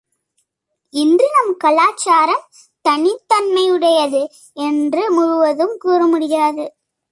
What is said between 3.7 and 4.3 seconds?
உடையது